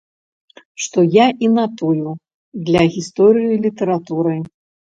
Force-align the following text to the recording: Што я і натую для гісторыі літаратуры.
Што 0.85 1.03
я 1.15 1.27
і 1.49 1.49
натую 1.59 2.15
для 2.71 2.83
гісторыі 2.97 3.63
літаратуры. 3.69 4.37